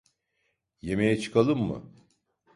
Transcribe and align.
Yemeğe 0.81 1.19
çıkalım 1.19 1.61
mı? 1.69 1.91